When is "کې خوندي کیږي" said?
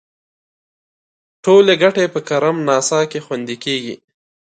3.11-3.95